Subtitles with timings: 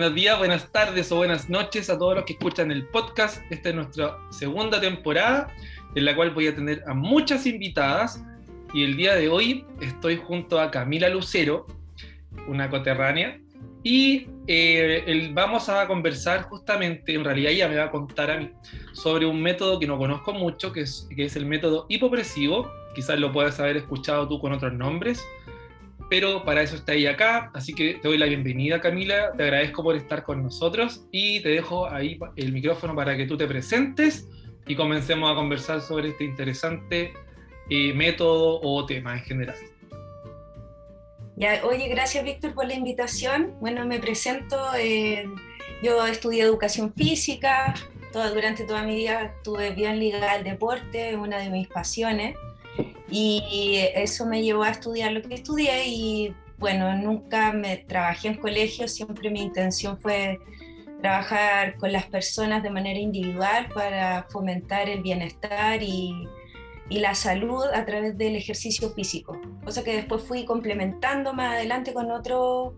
[0.00, 3.42] Buenos días, buenas tardes o buenas noches a todos los que escuchan el podcast.
[3.50, 5.48] Esta es nuestra segunda temporada,
[5.94, 8.24] en la cual voy a tener a muchas invitadas.
[8.72, 11.66] Y el día de hoy estoy junto a Camila Lucero,
[12.48, 13.38] una coterránea,
[13.82, 18.50] y eh, vamos a conversar justamente, en realidad ella me va a contar a mí,
[18.94, 22.72] sobre un método que no conozco mucho, que es, que es el método hipopresivo.
[22.94, 25.22] Quizás lo puedas haber escuchado tú con otros nombres,
[26.10, 27.50] pero para eso está ella acá.
[27.54, 29.32] Así que te doy la bienvenida, Camila.
[29.36, 33.38] Te agradezco por estar con nosotros y te dejo ahí el micrófono para que tú
[33.38, 34.28] te presentes
[34.66, 37.14] y comencemos a conversar sobre este interesante
[37.70, 39.56] eh, método o tema en general
[41.64, 43.54] oye, gracias Víctor por la invitación.
[43.60, 44.56] Bueno, me presento.
[44.78, 45.24] Eh,
[45.82, 47.74] yo estudié educación física.
[48.12, 52.36] durante toda mi vida estuve bien ligada al deporte, una de mis pasiones.
[53.10, 58.34] Y eso me llevó a estudiar lo que estudié y bueno, nunca me trabajé en
[58.34, 60.38] colegio, siempre mi intención fue
[61.00, 66.28] trabajar con las personas de manera individual para fomentar el bienestar y,
[66.90, 71.94] y la salud a través del ejercicio físico, cosa que después fui complementando más adelante
[71.94, 72.74] con, otro,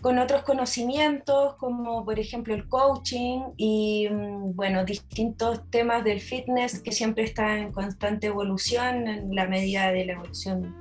[0.00, 6.80] con otros conocimientos, como por ejemplo el coaching y mm, bueno, distintos temas del fitness
[6.80, 10.76] que siempre están en constante evolución en la medida de la evolución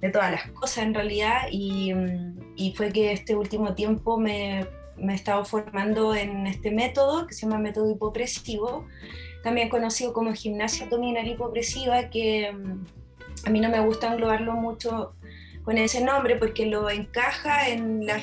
[0.00, 1.48] de todas las cosas en realidad.
[1.50, 6.70] Y, mm, y fue que este último tiempo me, me he estado formando en este
[6.70, 8.86] método que se llama método hipopresivo
[9.46, 15.12] también conocido como gimnasia abdominal hipopresiva, que mm, a mí no me gusta englobarlo mucho
[15.66, 18.22] con ese nombre porque lo encaja en la,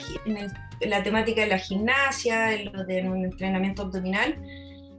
[0.79, 4.41] la temática de la gimnasia, en lo de un entrenamiento abdominal.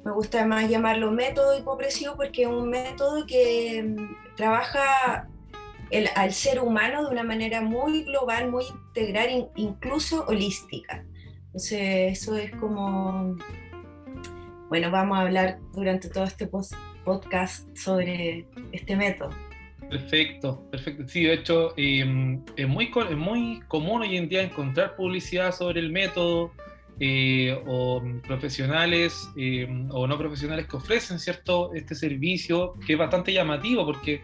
[0.04, 5.26] Me gusta más llamarlo método hipopresivo porque es un método que mm, trabaja
[5.90, 11.02] el, al ser humano de una manera muy global, muy integral, incluso holística.
[11.46, 13.36] Entonces, eso es como
[14.68, 19.30] bueno, vamos a hablar durante todo este podcast sobre este método.
[19.90, 21.04] Perfecto, perfecto.
[21.06, 25.80] Sí, de hecho, em, es, muy, es muy común hoy en día encontrar publicidad sobre
[25.80, 26.52] el método
[27.00, 33.32] eh, o profesionales em, o no profesionales que ofrecen cierto este servicio que es bastante
[33.32, 34.22] llamativo porque,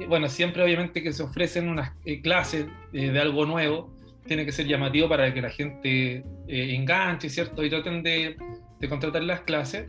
[0.00, 3.94] eh, bueno, siempre obviamente que se ofrecen unas eh, clases de algo nuevo,
[4.26, 7.64] tiene que ser llamativo para que la gente enganche, ¿cierto?
[7.64, 8.36] Y traten de
[8.80, 9.88] de contratar las clases.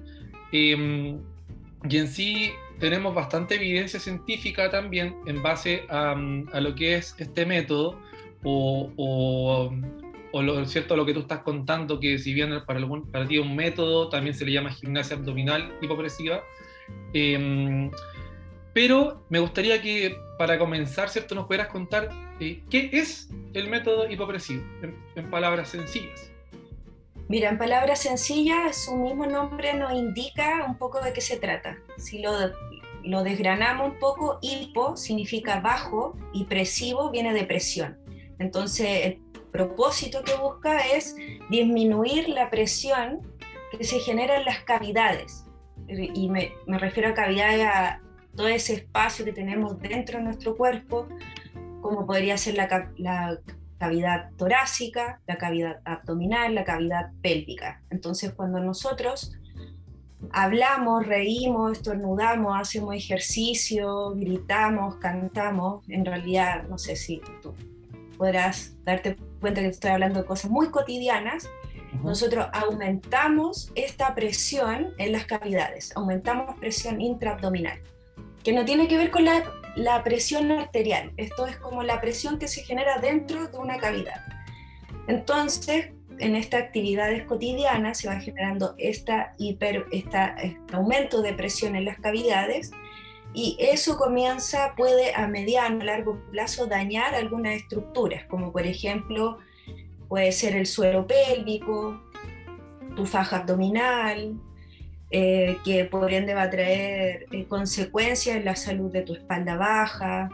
[0.51, 1.19] Em,
[1.90, 7.46] y en sí tenemos bastante evidencia científica también en base a, lo que es este
[7.46, 8.00] método
[8.44, 8.92] o,
[10.31, 13.36] o, lo cierto lo que tú estás contando, que si bien para, algún, para ti
[13.36, 16.44] es un método, también se le llama gimnasia abdominal hipopresiva.
[17.14, 17.92] Em,
[18.74, 22.09] pero me gustaría que para comenzar, ¿cierto?, nos pudieras contar
[22.40, 24.63] eh, qué es el método hipopresivo,
[25.16, 26.31] en palabras sencillas.
[27.31, 31.78] Mira, en palabras sencillas, su mismo nombre nos indica un poco de qué se trata.
[31.97, 32.34] Si lo,
[33.06, 37.97] lo desgranamos un poco, hipo significa bajo y presivo viene de presión.
[38.38, 41.16] Entonces, el propósito que busca es
[41.50, 43.22] disminuir la presión
[43.72, 45.46] que se genera en las cavidades.
[45.88, 48.02] Y me, refiero a cavidades a
[48.36, 51.08] todo ese espacio que tenemos dentro de nuestro cuerpo,
[51.81, 53.40] como podría ser la
[53.81, 57.81] cavidad torácica, la cavidad abdominal, la cavidad pélvica.
[57.90, 59.34] Entonces, cuando nosotros
[60.31, 67.56] hablamos, reímos, estornudamos, hacemos ejercicio, gritamos, cantamos, en realidad, no sé si tú
[68.19, 71.50] podrás darte cuenta que estoy hablando de cosas muy cotidianas,
[72.03, 77.80] nosotros aumentamos esta presión en las cavidades, aumentamos presión intraabdominal,
[78.44, 79.44] que no tiene que ver con la
[79.75, 81.11] la presión arterial.
[81.17, 84.21] Esto es como la presión que se genera dentro de una cavidad.
[85.07, 91.75] Entonces, en estas actividades cotidianas se va generando esta hiper, esta, este aumento de presión
[91.75, 92.71] en las cavidades
[93.33, 99.39] y eso comienza, puede a mediano, a largo plazo dañar algunas estructuras, como por ejemplo
[100.09, 102.01] puede ser el suelo pélvico,
[102.95, 104.35] tu faja abdominal,
[105.13, 109.58] eh, que por ende va a traer eh, consecuencias en la salud de tu espalda
[109.58, 110.30] baja.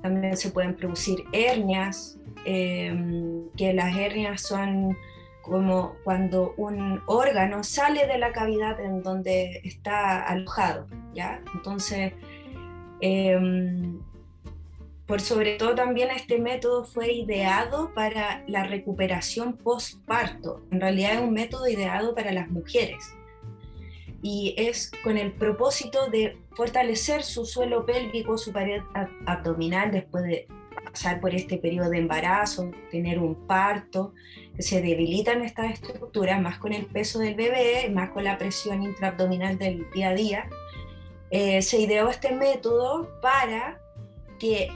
[0.00, 4.96] También se pueden producir hernias, em, que las hernias son
[5.42, 11.40] como cuando un órgano sale de la cavidad en donde está alojado, ¿ya?
[11.54, 12.12] Entonces,
[13.00, 14.00] em,
[15.06, 20.62] por sobre todo también este método fue ideado para la recuperación postparto.
[20.70, 23.16] En realidad es un método ideado para las mujeres
[24.22, 28.80] y es con el propósito de fortalecer su suelo pélvico, su pared
[29.26, 30.46] abdominal después de
[30.84, 34.14] pasar por este periodo de embarazo, tener un parto,
[34.54, 38.82] que se debilitan estas estructuras más con el peso del bebé, más con la presión
[38.82, 40.50] intraabdominal del día a día.
[41.30, 43.80] Eh, se ideó este método para
[44.38, 44.68] que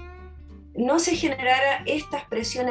[0.77, 2.67] no se generara esta presión,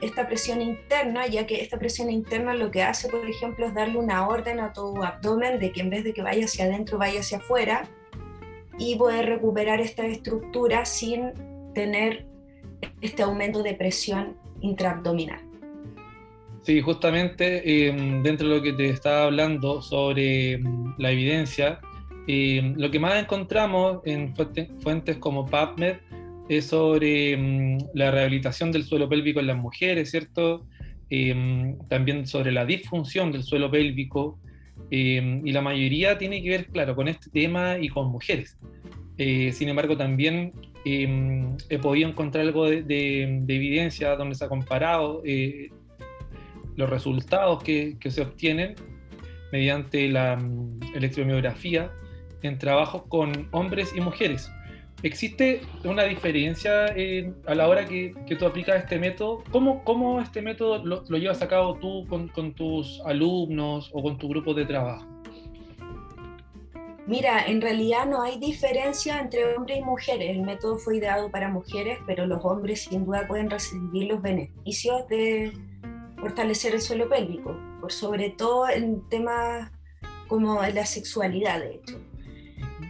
[0.00, 3.98] esta presión interna, ya que esta presión interna lo que hace, por ejemplo, es darle
[3.98, 7.20] una orden a tu abdomen de que en vez de que vaya hacia adentro, vaya
[7.20, 7.88] hacia afuera
[8.78, 11.32] y poder recuperar esta estructura sin
[11.74, 12.26] tener
[13.00, 15.40] este aumento de presión intraabdominal.
[16.62, 21.80] Sí, justamente em, dentro de lo que te estaba hablando sobre em, la evidencia,
[22.28, 25.96] em, lo que más encontramos en fuentes como PubMed
[26.50, 30.66] es sobre mm, la rehabilitación del suelo pélvico en las mujeres, ¿cierto?
[31.08, 34.40] Em, también sobre la disfunción del suelo pélvico,
[34.90, 38.58] em, y la mayoría tiene que ver, claro, con este tema y con mujeres.
[39.16, 40.52] Eh, sin embargo, también
[40.84, 45.68] em, he podido encontrar algo de, evidencia donde se ha comparado eh,
[46.74, 48.74] los resultados que, que, se obtienen
[49.52, 51.92] mediante la mm, electromiografía
[52.42, 54.50] en trabajos con hombres y mujeres.
[55.02, 56.94] ¿Existe una diferencia
[57.46, 59.42] a la hora que, tú aplicas este método?
[59.50, 64.28] ¿Cómo, cómo este método lo, llevas a cabo tú con, tus alumnos o con tu
[64.28, 65.06] grupo de trabajo?
[67.06, 70.36] Mira, en realidad no hay diferencia entre hombres y mujeres.
[70.36, 75.08] El método fue ideado para mujeres, pero los hombres sin duda pueden recibir los beneficios
[75.08, 75.52] de
[76.18, 79.72] fortalecer el suelo pélvico, por sobre todo en temas
[80.28, 81.98] como la sexualidad, de hecho.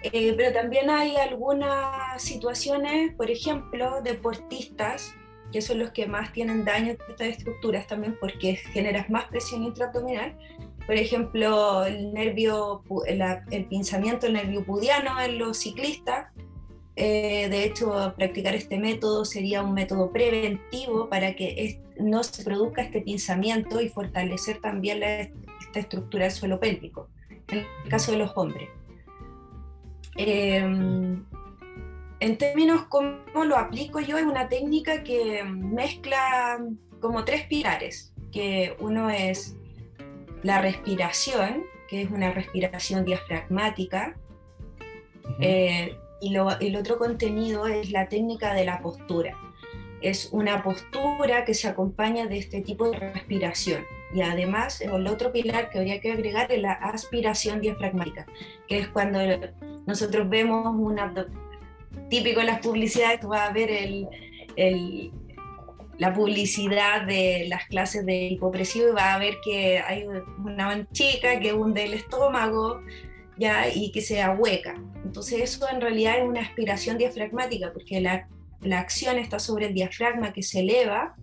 [0.03, 5.15] Eh, pero también hay algunas situaciones, por ejemplo, deportistas,
[5.53, 9.65] que son los que más tienen daño a estas estructuras también porque generas más presión
[9.65, 10.37] intraabdominal.
[10.87, 16.29] Por ejemplo, el nervio, el, pinzamiento del nervio pudiano en los ciclistas.
[16.97, 22.83] Eh, de hecho, practicar este método sería un método preventivo para que no se produzca
[22.83, 27.09] este pinzamiento y fortalecer también esta estructura del suelo pélvico,
[27.49, 28.69] en el caso de los hombres.
[30.17, 31.25] Em,
[32.21, 36.59] en términos cómo lo aplico yo, es una técnica que mezcla
[37.01, 39.57] como tres pilares, que uno es
[40.43, 44.17] la respiración, que es una respiración diafragmática,
[45.41, 49.37] eh, y el otro contenido es la técnica de la postura.
[50.03, 53.85] Es una postura que se acompaña de este tipo de respiración.
[54.13, 58.27] Y además, el otro pilar que habría que agregar es la aspiración diafragmática,
[58.69, 59.21] que es cuando
[59.87, 61.13] nosotros vemos una...
[62.09, 64.09] Típico en las publicidades, tú vas a ver el,
[64.57, 65.13] el,
[65.99, 71.39] la publicidad de las clases de hipopresivo y vas a ver que hay una chica
[71.41, 72.81] que hunde el estómago
[73.37, 74.75] ya y que se ahueca.
[75.05, 78.29] Entonces eso en realidad es una aspiración diafragmática porque la,
[78.63, 81.17] la acción está sobre el diafragma que se eleva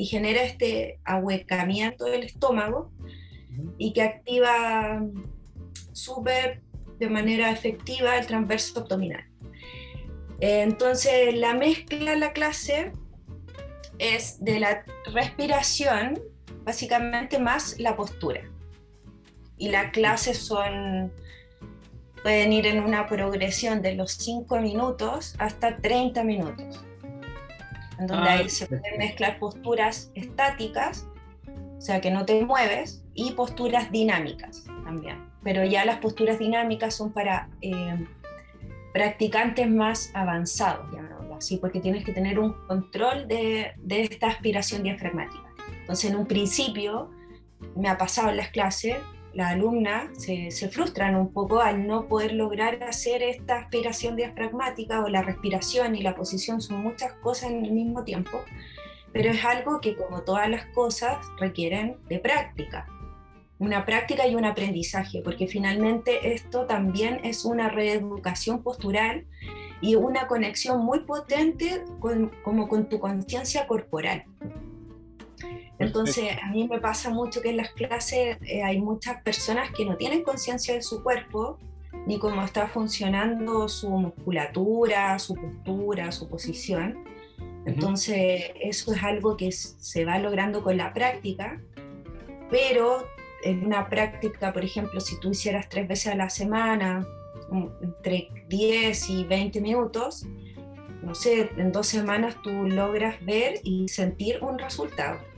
[0.00, 2.90] y genera este ahuecamiento del estómago
[3.76, 5.02] y que activa
[5.92, 6.62] súper
[6.98, 9.26] de manera efectiva el transverso abdominal.
[10.40, 12.92] Entonces, la mezcla en la clase
[13.98, 16.18] es de la respiración,
[16.64, 18.40] básicamente más la postura.
[19.58, 21.12] Y las clases son,
[22.22, 26.86] pueden ir en una progresión de los 5 minutos hasta 30 minutos
[28.00, 31.06] en donde ah, ahí se pueden mezclar posturas estáticas,
[31.46, 35.28] o sea, que no te mueves, y posturas dinámicas también.
[35.42, 38.06] Pero ya las posturas dinámicas son para eh,
[38.92, 40.86] practicantes más avanzados,
[41.36, 45.50] así, porque tienes que tener un control de, de esta aspiración diafragmática.
[45.80, 47.10] Entonces, en un principio,
[47.76, 48.96] me ha pasado en las clases,
[49.32, 55.04] las alumnas se, se, frustran un poco al no poder lograr hacer esta aspiración diafragmática
[55.04, 58.42] o la respiración y la posición son muchas cosas en el mismo tiempo,
[59.12, 62.86] pero es algo que como todas las cosas requieren de práctica,
[63.58, 69.26] una práctica y un aprendizaje, porque finalmente esto también es una reeducación postural
[69.82, 71.84] y una conexión muy potente
[72.42, 74.24] como con tu conciencia corporal.
[75.80, 79.86] Entonces, a mí me pasa mucho que en las clases eh, hay muchas personas que
[79.86, 81.58] no tienen conciencia de su cuerpo,
[82.06, 87.02] ni cómo está funcionando su musculatura, su postura, su posición.
[87.64, 91.58] Entonces, eso es algo que se va logrando con la práctica,
[92.50, 93.06] pero
[93.42, 97.06] en una práctica, por ejemplo, si tú hicieras tres veces a la semana,
[97.82, 100.26] entre 10 y 20 minutos,
[101.02, 105.29] no sé, en dos semanas tú logras ver y sentir un resultado.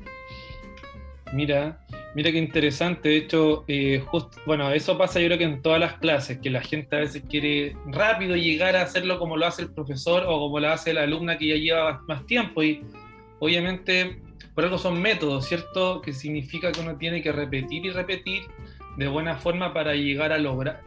[1.33, 1.81] Mira,
[2.15, 4.05] Mira qué interesante, de hecho, eh,
[4.45, 7.23] bueno, eso pasa yo creo que en todas las clases, que la gente a veces
[7.27, 11.05] quiere rápido llegar a hacerlo como lo hace el profesor o como lo hace la
[11.05, 12.63] alumna que ya lleva más tiempo.
[12.63, 12.85] Y
[13.39, 14.21] obviamente
[14.55, 16.03] por algo son métodos, ¿cierto?
[16.03, 18.43] Que significa que uno tiene que repetir y repetir
[18.99, 20.83] de buena forma para llegar a lograr,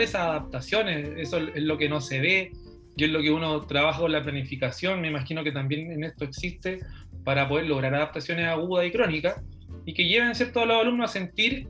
[0.00, 2.52] esas adaptaciones, eso es lo que no se ve,
[2.96, 6.24] y es lo que uno trabaja con la planificación, me imagino que también en esto
[6.24, 6.80] existe
[7.24, 9.42] para poder lograr adaptaciones agudas y crónicas
[9.84, 10.60] y que lleven ¿cierto?
[10.60, 11.68] a los alumnos a sentir,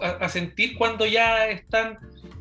[0.00, 1.98] a, sentir cuando ya están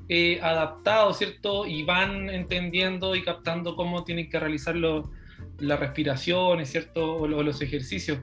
[0.10, 1.66] eh, adaptados, ¿cierto?
[1.66, 7.16] Y van entendiendo y captando cómo tienen que realizar las respiraciones, ¿cierto?
[7.16, 8.20] O, los ejercicios.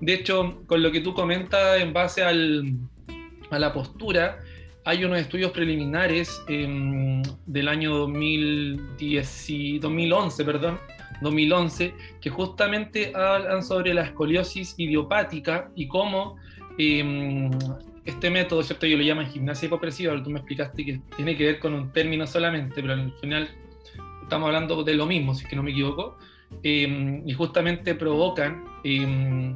[0.00, 2.76] De hecho, con lo que tú comentas en base al,
[3.50, 4.40] a la postura,
[4.84, 10.80] hay unos estudios preliminares em, del año 2010 2011, perdón,
[11.20, 16.36] 2011, que justamente hablan sobre la escoliosis idiopática y cómo
[16.78, 17.50] em,
[18.04, 18.86] este método, ¿cierto?
[18.86, 22.26] Yo lo llamo gimnasia hipopresiva, tú me explicaste que tiene que ver con un término
[22.26, 23.48] solamente, pero al final
[24.22, 26.18] estamos hablando de lo mismo, si es que no me equivoco,
[26.62, 29.54] em, y justamente provocan em,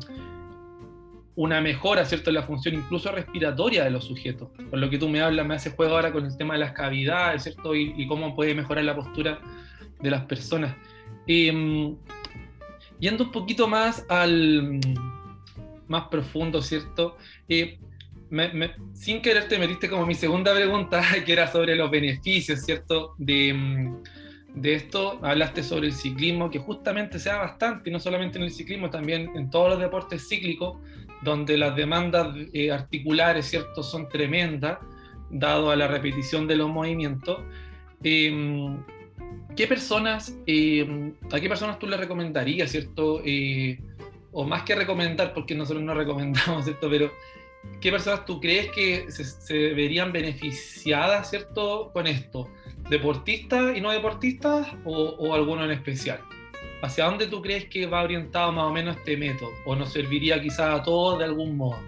[1.35, 4.49] una mejora, ¿cierto?, en la función incluso respiratoria de los sujetos.
[4.71, 6.73] Por lo que tú me hablas, me hace juego ahora con el tema de las
[6.73, 9.41] cavidades, ¿cierto?, y cómo puede mejorar la postura
[10.01, 10.75] de las personas.
[11.27, 11.97] Em,
[13.01, 14.81] yendo un poquito más al
[15.89, 17.17] más profundo, ¿cierto?
[17.49, 17.79] Eh,
[18.93, 23.15] sin querer te metiste como mi segunda pregunta, que era sobre los beneficios, ¿cierto?
[23.19, 24.03] De, em,
[24.55, 28.51] de esto, hablaste sobre el ciclismo, que justamente se da bastante, no solamente en el
[28.51, 30.79] ciclismo, también en todos los deportes cíclicos,
[31.23, 34.79] donde las demandas eh, articulares, ¿cierto?, son tremendas,
[35.31, 37.41] dado a la repetición de los movimientos.
[38.03, 38.77] Eh,
[39.57, 43.23] ¿qué personas, eh, a qué personas tú le recomendarías, ¿cierto?
[44.39, 46.91] O más que recomendar, porque nosotros no recomendamos, ¿cierto?
[46.91, 47.11] Pero,
[47.81, 51.91] ¿qué personas tú crees que se, verían beneficiadas, ¿cierto?
[51.95, 52.51] Con esto.
[52.91, 56.21] ¿Deportistas y no deportistas o, o alguno en especial?
[56.83, 59.53] ¿Hacia dónde tú crees que va orientado más o menos este método?
[59.65, 61.79] ¿O nos serviría quizás a todos de algún modo?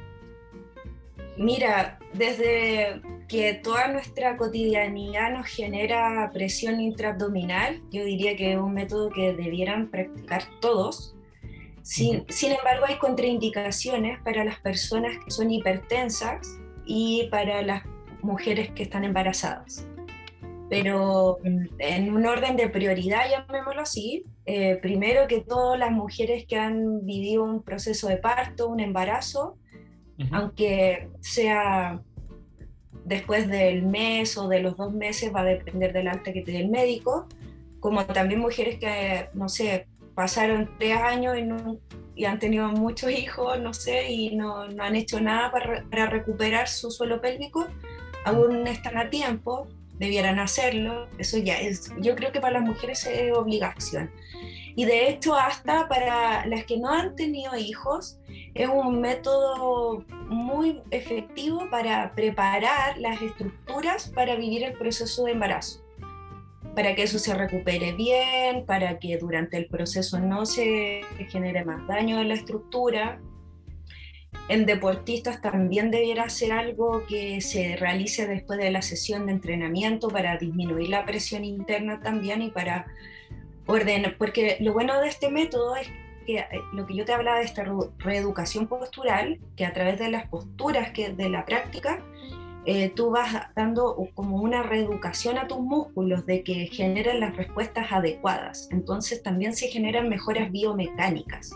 [1.37, 8.73] Mira, desde que toda nuestra cotidianidad nos genera presión intraabdominal, yo diría que es un
[8.73, 11.15] método que debieran practicar todos.
[11.89, 17.83] Sin, embargo, hay contraindicaciones para las personas que son hipertensas y para las
[18.21, 19.87] mujeres que están embarazadas.
[20.69, 21.39] Pero
[21.79, 27.07] en un orden de prioridad, llamémoslo así, eh, primero que todas las mujeres que han
[27.07, 29.57] vivido un proceso de parto, un embarazo,
[30.31, 32.03] aunque sea
[33.07, 36.53] después del mes o de los dos meses, va a depender del alta que te
[36.53, 37.29] dé el médico,
[37.81, 39.87] como también mujeres que, no sé,
[40.19, 41.37] pasaron tres años
[42.17, 46.67] y, han tenido muchos hijos, no sé, y no, han hecho nada para, para, recuperar
[46.67, 47.69] su suelo pélvico,
[48.25, 53.07] aún están a tiempo, debieran hacerlo, eso ya es, yo creo que para las mujeres
[53.07, 54.11] es obligación.
[54.75, 58.19] Y de hecho, hasta para las que no han tenido hijos,
[58.55, 65.88] es un método muy efectivo para preparar las estructuras para vivir el proceso de embarazo.
[66.75, 71.87] Para que eso se recupere bien, para que durante el proceso no se genere más
[71.87, 73.21] daño en la estructura.
[74.49, 80.09] En deportistas también debiera ser algo que se realice después de la sesión de entrenamiento
[80.09, 82.87] para disminuir la presión interna también y para
[83.67, 85.89] orden, porque lo bueno de este método es
[86.27, 87.65] que eh, lo que yo te hablaba de esta
[87.99, 92.03] reeducación postural, que a través de las posturas que de la práctica,
[92.71, 97.91] eh, tú vas dando como una reeducación a tus músculos de que generen las respuestas
[97.91, 98.69] adecuadas.
[98.71, 101.51] Entonces también se generan mejoras biomecánicas.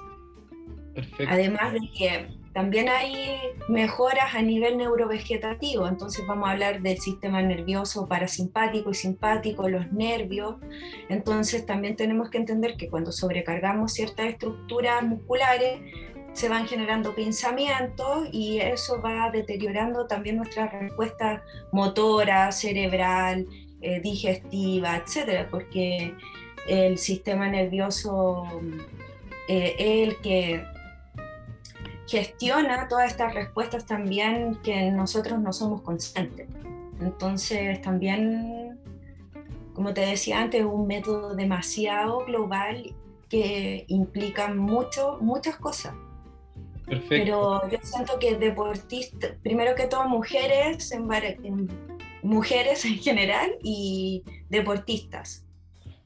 [1.29, 3.37] Además de que también hay
[3.69, 9.93] mejoras a nivel neurovegetativo, entonces vamos a hablar del sistema nervioso parasimpático y simpático, los
[9.93, 10.57] nervios.
[11.11, 15.79] Entonces también tenemos que entender que cuando sobrecargamos ciertas estructuras musculares,
[16.33, 23.47] se van generando pensamientos y eso va deteriorando también nuestra respuesta motora, cerebral,
[23.81, 26.15] eh, digestiva, etcétera, porque
[26.67, 28.45] el sistema nervioso
[29.49, 30.65] eh, es el que
[32.07, 36.47] gestiona todas estas respuestas también que nosotros no somos conscientes.
[37.01, 38.79] Entonces también,
[39.75, 42.95] como te decía antes, es un método demasiado global
[43.29, 45.95] que implica mucho, muchas cosas.
[46.87, 47.09] Perfecto.
[47.11, 51.69] Pero yo siento que deportistas, primero que todo mujeres, en,
[52.23, 55.45] mujeres en general y deportistas.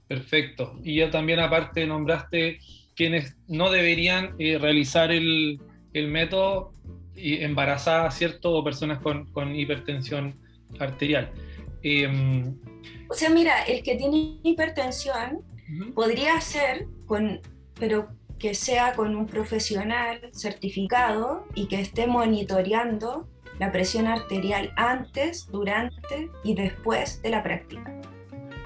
[0.08, 0.78] Perfecto.
[0.82, 2.60] Y ya también aparte nombraste
[2.94, 5.60] quienes no deberían eh, realizar el,
[5.92, 6.72] el método
[7.16, 8.52] embarazadas, ¿cierto?
[8.52, 10.38] O personas con, con hipertensión
[10.78, 11.32] arterial.
[11.82, 12.56] Em,
[13.08, 15.42] o sea, mira, el que tiene hipertensión
[15.94, 17.40] podría ser con,
[17.78, 23.26] pero que sea con un profesional certificado y que esté monitoreando
[23.58, 28.00] la presión arterial antes, durante y después de la práctica.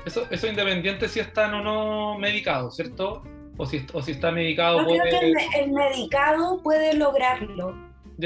[0.04, 3.22] Eso, eso independiente si están o no medicados, ¿cierto?
[3.56, 4.80] O si, o si está medicado.
[4.80, 7.74] Yo creo que el, medicado puede lograrlo.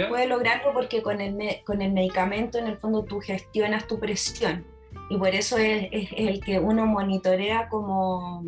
[0.08, 4.64] Puede lograrlo porque con el, con el medicamento en el fondo tú gestionas tu presión
[5.08, 8.44] y por eso es, es el que uno monitorea como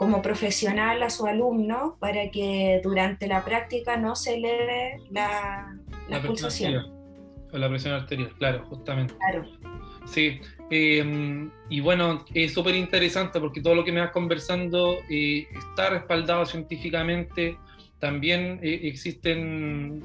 [0.00, 5.76] como profesional a su alumno para que durante la práctica no se eleve la,
[6.08, 6.86] la, pulsación.
[7.52, 9.12] O la presión arterial, claro, justamente.
[9.18, 9.44] Claro.
[10.06, 10.40] Sí,
[10.70, 15.90] em, y bueno, es súper interesante porque todo lo que me vas conversando eh, está
[15.90, 17.58] respaldado científicamente.
[17.98, 20.02] También eh, existen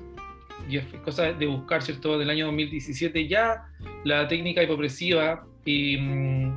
[1.05, 2.19] cosas de buscar, ¿cierto?
[2.19, 3.69] Del año 2017 ya
[4.03, 5.47] la técnica hipopresiva.
[5.65, 6.53] Em,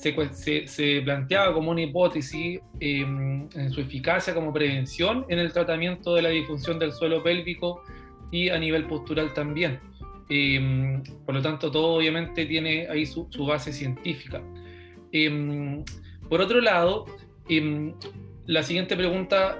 [0.00, 6.22] se, planteaba como una hipótesis em, en su eficacia como prevención en el tratamiento de
[6.22, 7.82] la disfunción del suelo pélvico
[8.30, 9.80] y a nivel postural también.
[10.28, 14.40] Em, por lo tanto, todo obviamente tiene ahí su, base científica.
[15.10, 15.84] Em,
[16.28, 17.06] por otro lado,
[18.46, 19.58] la siguiente pregunta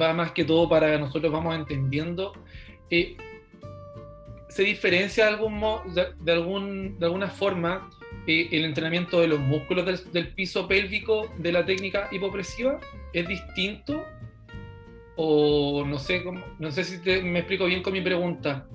[0.00, 2.32] va más que todo para que nosotros vamos entendiendo.
[4.58, 5.60] ¿Se diferencia de, algún,
[6.18, 7.88] de, algún, de alguna forma
[8.26, 12.80] eh, el entrenamiento de los músculos del, piso pélvico de la técnica hipopresiva
[13.12, 14.04] es distinto
[15.14, 16.24] o no sé
[16.58, 18.66] no sé si me explico bien con mi pregunta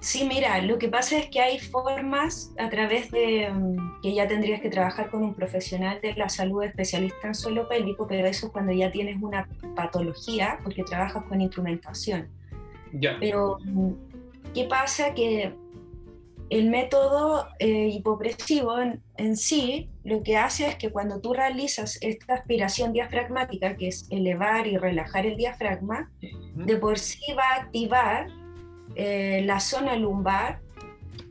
[0.00, 4.28] Sí, mira, lo que pasa es que hay formas a través de mm, que ya
[4.28, 8.48] tendrías que trabajar con un profesional de la salud especialista en suelo pélvico, pero eso
[8.48, 12.28] es cuando ya tienes una patología, porque trabajas con instrumentación.
[12.92, 13.16] Ya.
[13.20, 14.09] Pero, mm,
[14.54, 15.14] ¿qué pasa?
[15.14, 15.54] Que
[16.50, 18.76] el método eh, hipopresivo
[19.16, 24.08] en, sí lo que hace es que cuando tú realizas esta aspiración diafragmática, que es
[24.10, 26.10] elevar y relajar el diafragma,
[26.54, 28.26] de por sí va a activar
[28.96, 30.60] eh, la zona lumbar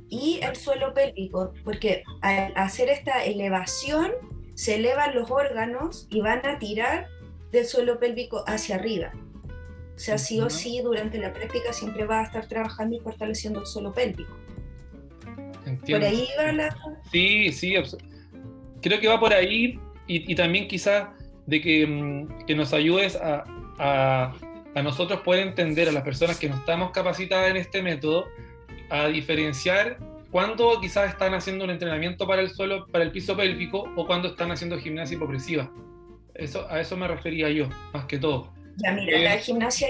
[0.07, 4.11] y el suelo pélvico, porque al hacer esta elevación
[4.55, 7.07] se elevan los órganos y van a tirar
[7.51, 9.11] del suelo pélvico hacia arriba.
[9.99, 13.59] O sea, sí o sí, durante la práctica siempre va a estar trabajando y fortaleciendo
[13.59, 14.33] el suelo pélvico.
[15.85, 16.77] Por ahí va la...
[17.11, 17.75] Sí, sí,
[18.81, 21.09] creo que va por ahí y, también quizás
[21.47, 23.43] de que, mm, que nos ayudes a,
[23.77, 24.33] a,
[24.73, 28.25] a, nosotros poder entender a las personas que no estamos capacitadas en este método
[28.89, 29.97] a diferenciar
[30.31, 34.29] cuándo quizás están haciendo un entrenamiento para el suelo, para el piso pélvico o cuando
[34.29, 35.69] están haciendo gimnasia hipopresiva.
[36.35, 38.57] Eso, a eso me refería yo, más que todo.
[38.83, 39.87] Ya, mira, la, eh, gimnasia,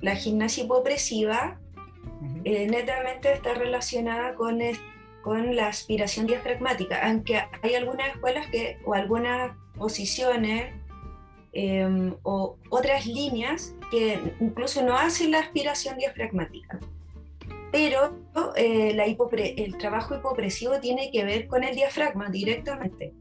[0.00, 1.58] la gimnasia hipopresiva
[2.44, 4.58] eh, netamente está relacionada con,
[5.22, 10.74] con la aspiración diafragmática, aunque hay algunas escuelas que, o algunas posiciones
[11.52, 16.80] em, o otras líneas que incluso no hacen la aspiración diafragmática.
[17.70, 18.18] Pero
[18.56, 23.14] eh, la el trabajo hipopresivo tiene que ver con el diafragma directamente.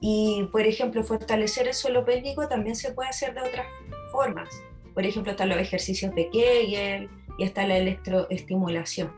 [0.00, 3.66] Y, por ejemplo, fortalecer el suelo pélvico también se puede hacer de otras
[4.10, 4.48] formas.
[4.94, 9.10] Por ejemplo, están los ejercicios de Kegel, y está la electroestimulación.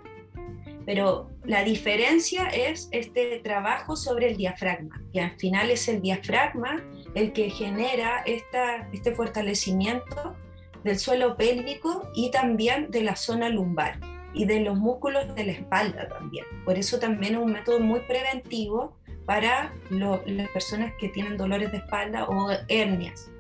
[0.87, 6.83] Pero la diferencia es este trabajo sobre el diafragma, y al final es el diafragma
[7.14, 10.37] el que genera esta, este fortalecimiento
[10.85, 13.98] del suelo pélvico y también de la zona lumbar
[14.33, 16.44] y de los músculos de la espalda también.
[16.64, 21.79] Por eso también es un método muy preventivo para las personas que tienen dolores de
[21.79, 23.31] espalda o hernias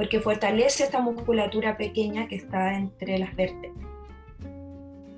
[0.00, 3.86] porque fortalece esta musculatura pequeña que está entre las vértebras.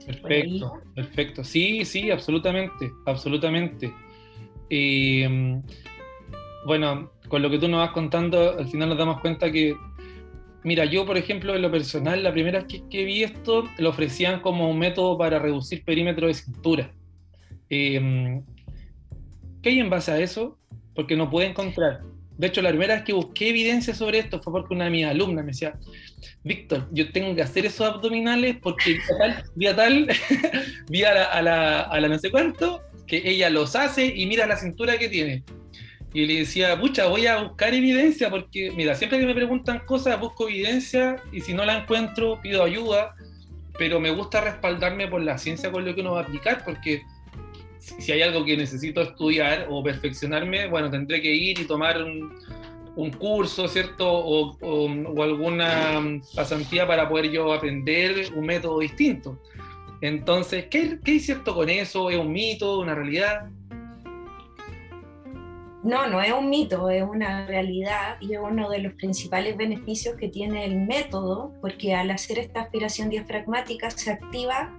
[0.05, 1.45] Perfecto, perfecto.
[1.45, 3.95] Sí, sí, absolutamente, absolutamente.
[4.68, 5.62] Em,
[6.66, 9.77] bueno, con lo que tú nos vas contando, al final nos damos cuenta que,
[10.64, 14.40] mira, yo por ejemplo, en lo personal, la primera vez que, vi esto, lo ofrecían
[14.40, 16.92] como un método para reducir perímetro de cintura.
[17.68, 18.42] Em,
[19.62, 20.59] ¿Qué hay en base a eso?
[20.92, 22.01] Porque no pude encontrar.
[22.38, 25.07] De hecho, la primera vez que busqué evidencia sobre esto fue porque una de mis
[25.07, 25.75] alumnas me decía,
[26.45, 28.99] Víctor, yo tengo que hacer esos abdominales porque
[29.55, 30.09] vía tal,
[30.88, 34.47] vía tal, a, la, a, la, no sé cuánto, que ella los hace y mira
[34.47, 35.45] la cintura que tiene.
[36.14, 40.21] Y le decía, pucha, voy a buscar evidencia porque, mira, siempre que me preguntan cosas,
[40.21, 43.14] busco evidencia y si no la encuentro, pido ayuda,
[43.79, 47.03] pero me gusta respaldarme por la ciencia con lo que uno va a aplicar porque
[47.83, 53.11] si hay algo que necesito estudiar o perfeccionarme, bueno, tendré que ir y tomar un
[53.12, 54.09] curso, ¿cierto?
[54.09, 59.38] O, alguna pasantía para poder yo aprender un método distinto.
[60.01, 62.11] Entonces, ¿qué, ¿qué es cierto con eso?
[62.11, 63.49] ¿Es un mito, una realidad?
[65.83, 70.14] No, no es un mito, es una realidad y es uno de los principales beneficios
[70.16, 74.73] que tiene el método, porque al hacer esta aspiración diafragmática se activa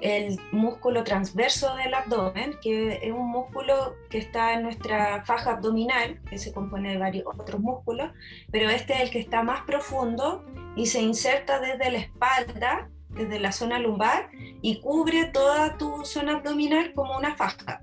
[0.00, 6.20] el músculo transverso del abdomen, que es un músculo que está en nuestra faja abdominal,
[6.28, 8.10] que se compone de varios otros músculos,
[8.50, 10.44] pero este es el que está más profundo
[10.76, 14.30] y se inserta desde la espalda, desde la zona lumbar,
[14.62, 17.82] y cubre toda tu zona abdominal como una faja.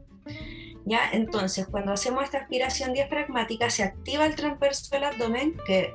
[0.85, 1.01] ¿ya?
[1.11, 5.93] Entonces, cuando hacemos esta aspiración diafragmática, se activa el transverso del abdomen, que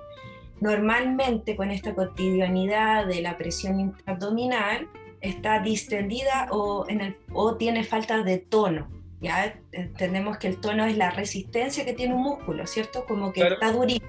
[0.61, 4.89] normalmente con esta cotidianidad de la presión abdominal
[5.23, 8.91] está distendida o, en el, o tiene falta de tono.
[9.21, 13.07] Ya entendemos que el tono es la resistencia que tiene un músculo, ¿cierto?
[13.07, 14.07] Como que está durito,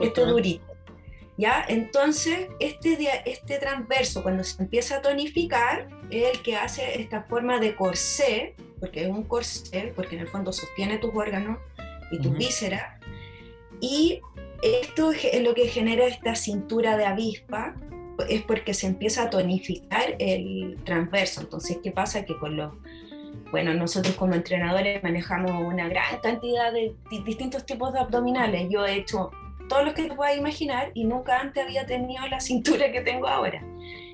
[0.00, 0.64] está durito.
[1.36, 1.66] ¿Ya?
[1.68, 7.58] Entonces, este, este transverso, cuando se empieza a tonificar, es el que hace esta forma
[7.58, 11.58] de corsé, porque es un corsé, porque en el fondo sostiene tus órganos
[12.10, 12.94] y tus vísceras,
[13.80, 14.22] y
[14.62, 17.74] esto es lo que genera esta cintura de avispa,
[18.28, 21.40] es porque se empieza a tonificar el transverso.
[21.40, 22.24] Entonces, ¿qué pasa?
[22.24, 22.72] Que con los,
[23.50, 28.68] bueno, nosotros como entrenadores manejamos una gran cantidad de distintos tipos de abdominales.
[28.70, 29.30] Yo he hecho
[29.68, 33.26] todos los que te puedas imaginar y nunca antes había tenido la cintura que tengo
[33.26, 33.62] ahora.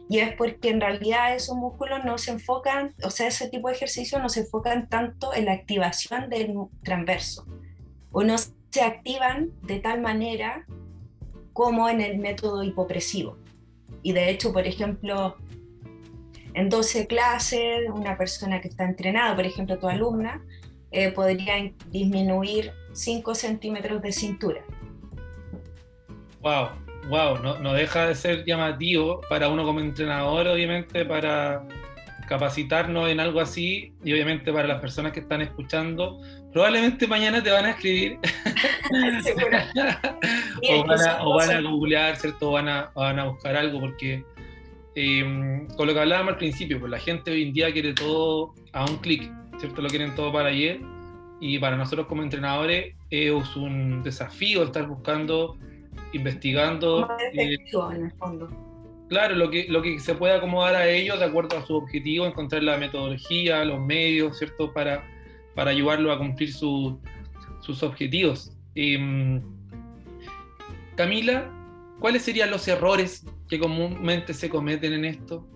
[0.08, 3.74] Y es porque en realidad esos músculos no se enfocan, o sea, ese tipo de
[3.74, 7.46] ejercicio no se enfocan tanto en la activación del transverso,
[8.10, 10.66] o no se activan de tal manera
[11.52, 13.38] como en el método hipopresivo.
[14.02, 15.36] Y de hecho, por ejemplo,
[16.54, 20.42] en 12 clases, una persona que está entrenada, por ejemplo, tu alumna,
[20.90, 21.54] eh, podría
[21.90, 24.60] disminuir 5 centímetros de cintura.
[26.40, 26.68] Wow,
[27.08, 31.66] wow, no, no, deja de ser llamativo para uno como entrenador, obviamente, para
[32.28, 36.20] capacitarnos en algo así y obviamente para las personas que están escuchando,
[36.52, 38.18] probablemente mañana te van a escribir
[40.70, 42.50] o, van a, o, van a, googlear, ¿cierto?
[42.50, 44.24] O van a, van a buscar algo porque
[44.94, 48.54] em, con lo que hablábamos al principio, pues la gente hoy en día quiere todo
[48.72, 49.82] a un clic, ¿cierto?
[49.82, 50.80] Lo quieren todo para ayer
[51.40, 55.58] y para nosotros como entrenadores es un desafío estar buscando
[56.12, 57.08] investigando.
[57.32, 58.48] Eh, en el fondo.
[59.08, 62.26] Claro, lo que, lo que se puede acomodar a ellos de acuerdo a su objetivo,
[62.26, 64.72] encontrar la metodología, los medios, ¿cierto?
[64.72, 65.04] Para,
[65.54, 66.96] para ayudarlo a cumplir sus
[67.82, 68.51] objetivos.
[68.74, 69.42] Em,
[70.96, 71.50] Camila,
[72.00, 75.46] ¿cuáles serían los errores que comúnmente se cometen en esto?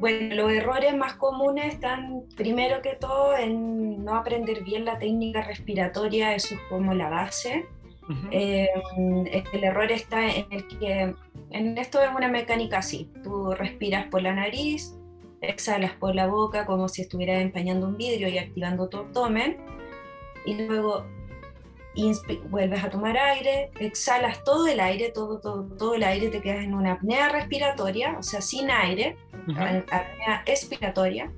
[0.00, 5.42] Bueno, los errores más comunes están primero que todo en no aprender bien la técnica
[5.42, 7.66] respiratoria, eso es como la base.
[8.32, 8.68] Eh,
[9.52, 11.14] el error está en el que
[11.50, 14.94] en esto es una mecánica así, tú respiras por la nariz,
[15.40, 19.58] exhalas por la boca como si estuvieras empañando un vidrio y activando tu abdomen,
[20.44, 21.06] y luego
[22.48, 26.64] vuelves a tomar aire, exhalas todo el aire, todo, todo, todo el aire, te quedas
[26.64, 29.16] en una apnea respiratoria, o sea, sin aire,
[29.48, 31.30] apnea expiratoria,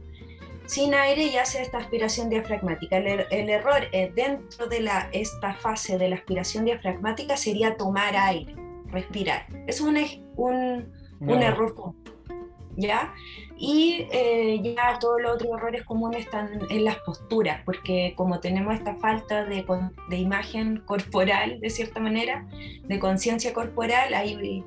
[0.66, 2.96] sin aire y hace esta aspiración diafragmática.
[2.98, 8.54] El, el error dentro de la, esta fase de la aspiración diafragmática sería tomar aire,
[8.86, 9.46] respirar.
[9.66, 9.96] Es un,
[10.36, 12.03] un, un error común.
[12.76, 13.14] ¿Ya?
[13.56, 18.74] Y eh, ya todos los otros errores comunes están en las posturas, porque como tenemos
[18.74, 19.64] esta falta de,
[20.08, 22.48] de imagen corporal, de cierta manera,
[22.82, 24.64] de conciencia corporal, ahí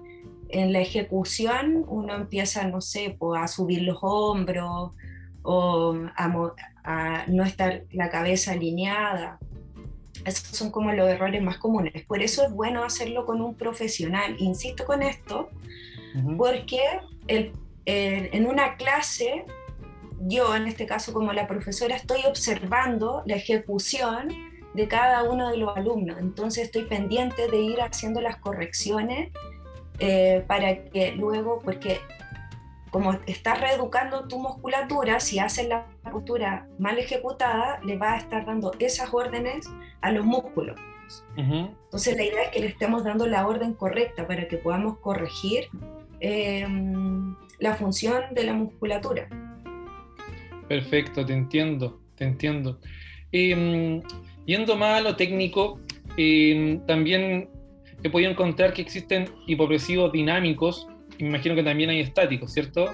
[0.49, 4.91] en la ejecución uno empieza, no sé, pues, a subir los hombros,
[5.49, 9.39] o a, no estar la cabeza alineada.
[10.25, 12.05] Esos son como los errores más comunes.
[12.05, 14.35] Por eso es bueno hacerlo con un profesional.
[14.39, 15.49] Insisto con esto,
[16.37, 16.81] porque
[17.27, 17.53] el,
[17.87, 19.45] en una clase,
[20.19, 24.29] yo en este caso como la profesora, estoy observando la ejecución
[24.73, 26.17] de cada uno de los alumnos.
[26.19, 29.31] Entonces estoy pendiente de ir haciendo las correcciones
[29.99, 31.99] eh, para que luego, porque
[32.91, 38.45] como estás reeducando tu musculatura, si haces la postura mal ejecutada, le va a estar
[38.45, 39.67] dando esas órdenes
[40.01, 40.79] a los músculos.
[41.37, 45.69] Entonces la idea es que le estemos dando la orden correcta para que podamos corregir
[46.19, 49.27] em, la función de la musculatura.
[50.67, 52.79] Perfecto, te entiendo, te entiendo.
[53.31, 54.01] Em,
[54.45, 55.79] yendo más a lo técnico,
[56.17, 57.49] em, también
[58.03, 60.87] he podido encontrar que existen hipopresivos dinámicos
[61.19, 62.93] me imagino que también hay estáticos, ¿cierto?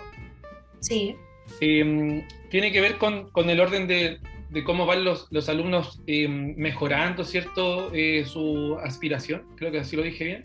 [0.80, 1.16] Sí.
[1.60, 6.00] Em, tiene que ver con, con, el orden de, de cómo van los, los alumnos
[6.08, 7.92] mejorando, ¿cierto?
[7.94, 10.44] Eh, su aspiración, creo que así lo dije bien.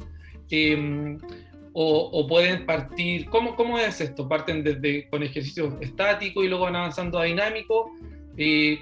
[1.79, 4.29] Eh, o, pueden partir, ¿cómo, ¿cómo es esto?
[4.29, 7.93] ¿Parten desde con ejercicios estáticos y luego van avanzando a dinámico?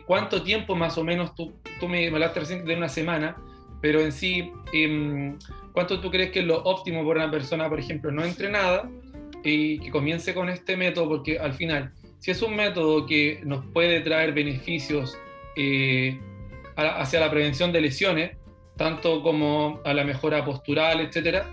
[0.07, 3.37] ¿Cuánto tiempo más o menos, tú, tú me hablaste recién de una semana,
[3.83, 5.39] pero en sí, em,
[5.73, 8.89] ¿cuánto tú crees que es lo óptimo para una persona, por ejemplo, no entrenada,
[9.45, 11.09] y que comience con este método?
[11.09, 15.19] Porque al final, si es un método que nos puede traer beneficios
[15.57, 16.19] eh,
[16.77, 18.37] hacia la prevención de lesiones,
[18.77, 21.47] tanto como a la mejora postural, etcétera,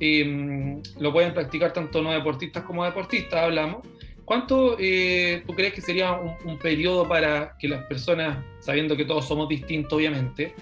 [0.00, 3.86] eh, lo pueden practicar tanto no deportistas como deportistas, hablamos.
[4.24, 9.04] ¿Cuánto eh, tú crees que sería un, un, periodo para que las personas, sabiendo que
[9.04, 10.52] todos somos distintos, obviamente,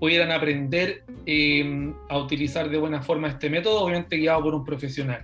[0.00, 5.20] pudieran aprender eh, a utilizar de buena forma este método, obviamente guiado por un profesional?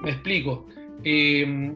[0.00, 0.66] Me explico.
[1.04, 1.74] Eh,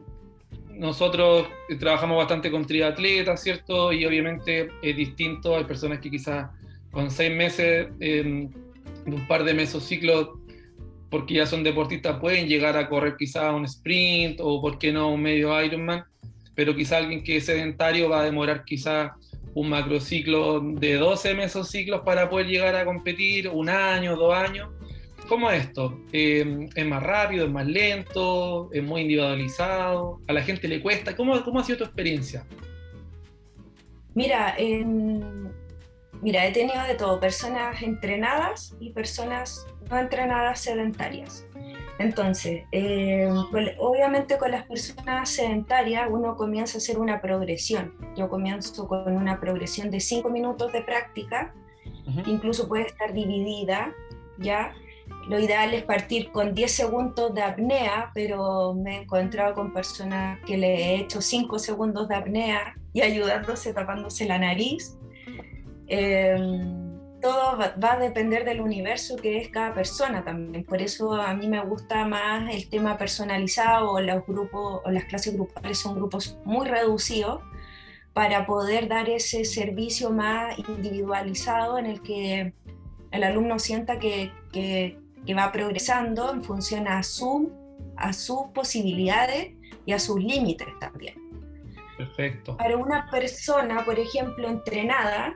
[0.73, 1.47] nosotros
[1.79, 3.91] trabajamos bastante con triatletas, ¿cierto?
[3.93, 6.49] Y obviamente es distinto, hay personas que quizás
[6.89, 8.49] con seis meses, eh,
[9.05, 10.29] un par de mesociclos,
[11.11, 15.11] porque ya son deportistas, pueden llegar a correr quizás un sprint o, ¿por qué no,
[15.11, 16.05] un medio Ironman?
[16.55, 19.11] Pero quizá alguien que es sedentario va a demorar quizás
[19.53, 24.69] un macrociclo de 12 mesociclos para poder llegar a competir, un año, dos años.
[25.27, 25.99] ¿Cómo es esto?
[26.13, 30.21] Eh, ¿Es más rápido, es más lento, es muy individualizado?
[30.29, 31.13] ¿A la gente le cuesta?
[31.15, 32.45] ¿Cómo, ha sido tu experiencia?
[34.13, 34.55] Mira,
[36.21, 41.45] mira, he tenido de todo, personas entrenadas y personas no entrenadas sedentarias.
[41.99, 43.29] Entonces, eh,
[43.77, 47.93] obviamente con las personas sedentarias uno comienza a hacer una progresión.
[48.15, 51.53] Yo comienzo con una progresión de 5 minutos de práctica,
[51.85, 52.27] uh -huh.
[52.27, 53.93] incluso puede estar dividida,
[54.39, 54.73] ¿ya?
[55.29, 60.39] Lo ideal es partir con 10 segundos de apnea, pero me he encontrado con personas
[60.47, 64.97] que le he hecho 5 segundos de apnea y ayudándose, tapándose la nariz.
[65.87, 66.80] Eh,
[67.21, 70.63] todo va, va, a depender del universo que es cada persona también.
[70.65, 75.05] Por eso a mí me gusta más el tema personalizado o los grupos o las
[75.05, 77.41] clases grupales son grupos muy reducidos
[78.13, 82.53] para poder dar ese servicio más individualizado en el que
[83.11, 87.51] el alumno sienta que, que, que va progresando en función a, su,
[87.95, 89.53] a sus posibilidades
[89.85, 91.15] y a sus límites también.
[91.97, 92.57] Perfecto.
[92.57, 95.35] Para una persona, por ejemplo, entrenada,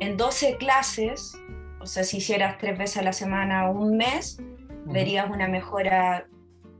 [0.00, 1.38] en 12 clases,
[1.80, 4.92] o sea, si hicieras tres veces a la semana o un mes, uh -huh.
[4.92, 6.26] verías una mejora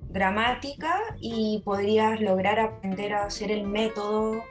[0.08, 4.42] dramática y podrías lograr aprender a hacer el método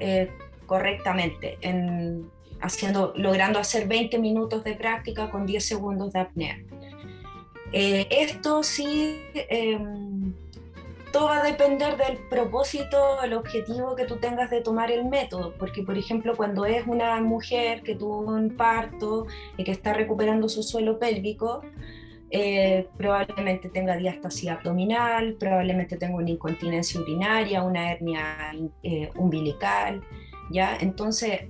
[0.00, 0.30] eh,
[0.66, 6.58] correctamente, en, haciendo, logrando hacer 20 minutos de práctica con 10 segundos de apnea.
[7.72, 9.78] Eh, esto sí, eh,
[11.14, 15.54] todo va a depender del propósito, el objetivo que tú tengas de tomar el método,
[15.60, 20.48] porque por ejemplo cuando es una mujer que tuvo un parto y que está recuperando
[20.48, 21.62] su suelo pélvico,
[22.30, 30.02] eh, probablemente tenga diastasia abdominal, probablemente tenga una incontinencia urinaria, una hernia eh, umbilical,
[30.50, 30.76] ¿ya?
[30.80, 31.42] Entonces,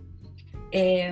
[0.72, 1.10] eh,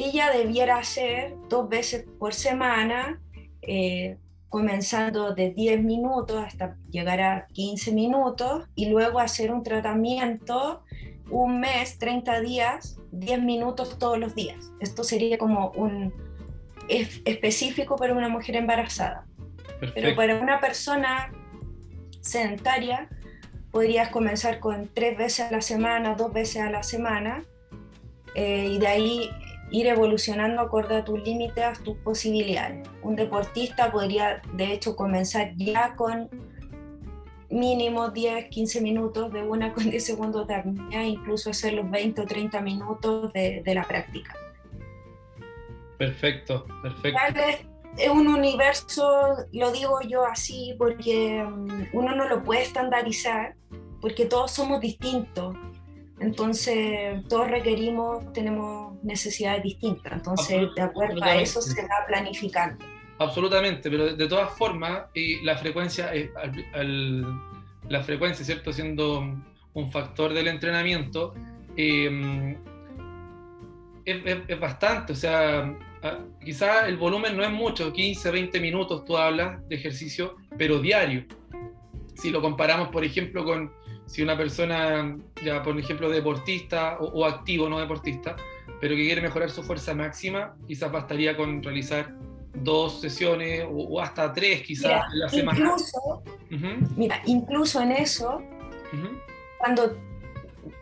[0.00, 3.20] ella debiera hacer dos veces por semana
[3.62, 4.16] eh,
[4.52, 10.84] comenzando de 10 minutos hasta llegar a 15 minutos y luego hacer un tratamiento
[11.30, 14.70] un mes, 30 días, 10 minutos todos los días.
[14.78, 16.12] Esto sería como un
[16.86, 19.24] es específico para una mujer embarazada.
[19.80, 19.92] Perfecto.
[19.94, 21.32] Pero para una persona
[22.20, 23.08] sedentaria
[23.70, 27.42] podrías comenzar con tres veces a la semana, dos veces a la semana
[28.34, 29.30] eh, y de ahí
[29.72, 32.88] ir evolucionando acorde a tus límites, a tus posibilidades.
[33.02, 36.28] Un deportista podría, de hecho, comenzar ya con
[37.50, 42.20] mínimo 10, 15 minutos de una con 10 segundos de apnea, incluso hacer los 20
[42.20, 44.34] o 30 minutos de, de la práctica.
[45.98, 47.20] Perfecto, perfecto.
[47.96, 53.54] Es un universo, lo digo yo así, porque mm, uno no lo puede estandarizar,
[54.00, 55.54] porque todos somos distintos.
[56.20, 60.12] Entonces, todos requerimos, tenemos necesidades distintas.
[60.12, 62.84] Entonces, de acuerdo a eso se va planificando.
[63.18, 67.40] Absolutamente, pero de, todas formas, y la frecuencia, al, al,
[67.88, 68.72] la frecuencia, ¿cierto?
[68.72, 69.20] Siendo
[69.74, 71.34] un factor del entrenamiento,
[71.76, 72.56] eh,
[74.04, 75.76] es, es, es, bastante, o sea,
[76.44, 81.24] quizás el volumen no es mucho, 15, 20 minutos tú hablas de ejercicio, pero diario.
[82.14, 83.72] Si lo comparamos, por ejemplo, con
[84.12, 88.36] si una persona, ya por ejemplo, deportista o, o activo, no deportista,
[88.78, 92.14] pero que quiere mejorar su fuerza máxima, quizás bastaría con realizar
[92.52, 95.58] dos sesiones o, o hasta tres quizás mira, en la semana.
[95.58, 96.88] Incluso, uh -huh.
[96.94, 98.42] Mira, incluso en eso,
[98.92, 99.18] uh -huh.
[99.56, 99.96] cuando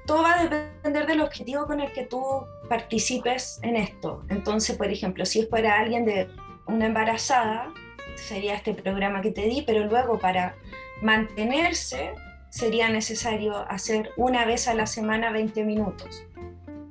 [0.06, 2.20] todo va a depender del objetivo con el que tú
[2.68, 4.24] participes en esto.
[4.28, 6.28] Entonces, por ejemplo, si es para alguien de
[6.66, 7.72] una embarazada,
[8.16, 10.56] sería este programa que te di, pero luego para
[11.00, 12.12] mantenerse
[12.50, 16.24] sería necesario hacer una vez a la semana 20 minutos.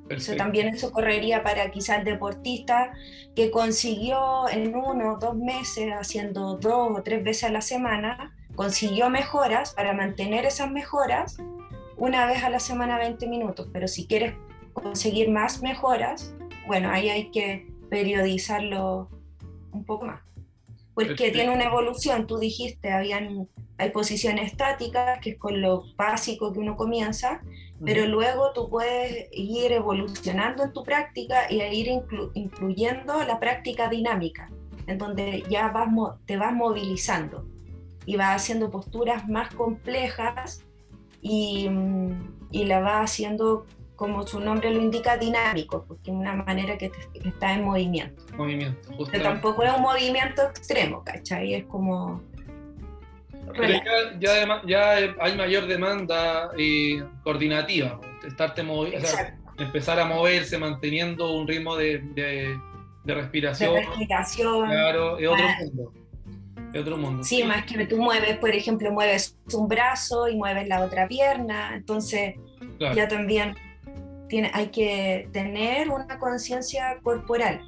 [0.08, 2.92] Eso también eso correría para quizás el deportista
[3.36, 8.36] que consiguió en uno o dos meses, haciendo dos o tres veces a la semana,
[8.56, 11.36] consiguió mejoras, para mantener esas mejoras,
[11.96, 13.68] una vez a la semana 20 minutos.
[13.72, 14.34] Pero si quieres
[14.72, 16.34] conseguir más mejoras,
[16.66, 19.08] bueno, ahí hay que periodizarlo
[19.70, 20.20] un poco más.
[20.94, 23.48] Porque tiene una evolución, tú dijiste, habían,
[23.78, 27.40] hay posiciones estáticas, que es con lo básico que uno comienza,
[27.84, 31.88] pero luego tú puedes ir evolucionando en tu práctica y ir
[32.34, 34.50] incluyendo la práctica dinámica,
[34.86, 35.88] en donde ya vas,
[36.26, 37.46] te vas movilizando
[38.04, 40.64] y vas haciendo posturas más complejas
[41.22, 41.68] y,
[42.50, 43.66] y la vas haciendo
[44.00, 46.90] como su nombre lo indica, dinámico, porque es una manera que,
[47.22, 48.24] está en movimiento.
[48.34, 51.52] Movimiento, Pero tampoco es un movimiento extremo, ¿cachai?
[51.52, 52.22] Es como...
[54.18, 58.64] ya, ya, hay mayor demanda eh, coordinativa, estarte
[59.58, 62.58] empezar a moverse manteniendo un ritmo de, de,
[63.04, 63.74] respiración.
[63.74, 64.66] De respiración.
[64.66, 65.92] Claro, es otro mundo.
[66.72, 67.22] Es otro mundo.
[67.22, 71.74] Sí, más que tú mueves, por ejemplo, mueves un brazo y mueves la otra pierna,
[71.74, 72.36] entonces
[72.94, 73.54] ya también
[74.52, 77.60] hay que tener una conciencia corporal.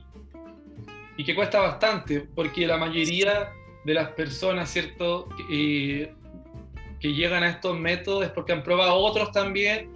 [1.16, 3.50] Y que cuesta bastante, porque la mayoría
[3.84, 6.14] de las personas, ¿cierto?, que,
[7.00, 9.90] que llegan a estos métodos es porque han probado otros también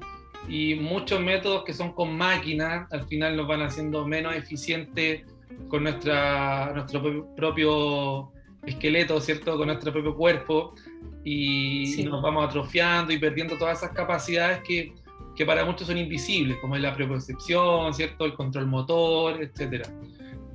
[0.48, 5.24] y muchos métodos que son con máquinas al final nos van haciendo menos eficientes
[5.68, 8.32] con nuestra, nuestro propio
[8.64, 9.56] esqueleto, ¿cierto?
[9.56, 10.74] Con nuestro propio cuerpo
[11.24, 14.94] y, nos vamos atrofiando y perdiendo todas esas capacidades que,
[15.36, 18.24] que para muchos son invisibles, como es la propiocepción, ¿cierto?
[18.24, 19.86] El control motor, etc.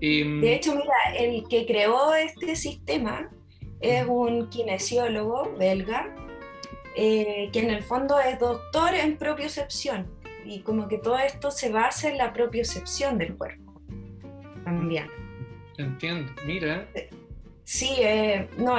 [0.01, 3.29] Em, de hecho, mira, el que creó este sistema
[3.79, 6.13] es un kinesiólogo belga,
[6.95, 10.07] eh, que en el fondo es doctor en propiocepción,
[10.45, 13.79] y como que todo esto se basa en la propiocepción del cuerpo.
[14.65, 15.07] También.
[15.77, 16.87] Entiendo, mira.
[17.63, 18.77] Sí, eh, no,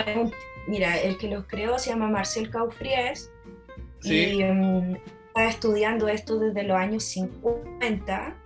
[0.67, 3.31] mira, el que los creó se llama Marcel Caufries.
[4.01, 4.15] Sí.
[4.15, 4.97] Y, em,
[5.33, 8.37] está estudiando esto desde los años 50,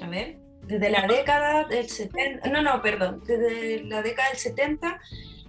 [0.00, 5.00] a ver, desde la década del 70, no, no, perdón, desde la década del 70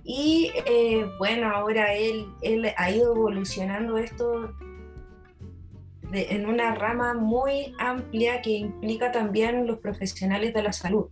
[0.03, 4.53] y eh, bueno, ahora él, él ha ido evolucionando esto
[6.11, 11.07] en una rama muy amplia que implica también los profesionales de la salud.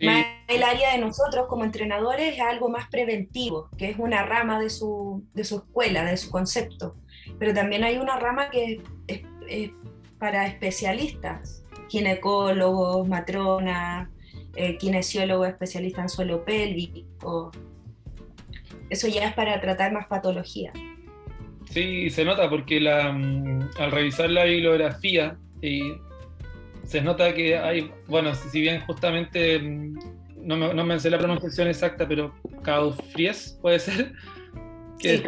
[0.00, 4.70] el área de nosotros como entrenadores es algo más preventivo, que es una rama de
[4.70, 6.96] su, de su escuela, de su concepto
[7.38, 9.70] pero también hay una rama que es,
[10.18, 14.08] para especialistas, ginecólogos, matronas,
[14.54, 17.50] eh, kinesiólogos especialistas en suelo pélvico.
[18.88, 20.72] Eso ya es para tratar más patología.
[21.70, 25.94] Sí, se nota porque la, mm, al revisar la bibliografía y
[26.84, 29.98] se nota que hay, bueno, si bien justamente, mm,
[30.42, 34.12] no me, no me sé la pronunciación exacta, pero Caufries puede ser.
[34.98, 35.24] Que sí,